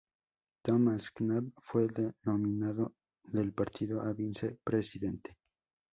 Thomas 0.63 1.11
L. 1.13 1.13
Knapp 1.27 1.45
fue 1.59 1.83
el 1.83 2.15
nominado 2.23 2.95
del 3.23 3.53
partido 3.53 4.01
a 4.01 4.11
vice-presidente. 4.13 5.37